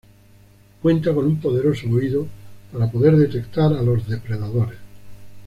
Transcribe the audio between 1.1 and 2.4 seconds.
con un poderoso oído